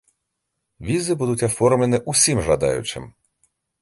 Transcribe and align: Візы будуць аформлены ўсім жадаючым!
Візы 0.87 1.17
будуць 1.19 1.45
аформлены 1.49 1.97
ўсім 2.15 2.37
жадаючым! 2.49 3.03